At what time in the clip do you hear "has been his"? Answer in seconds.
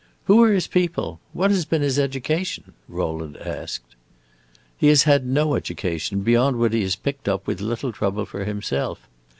1.51-1.99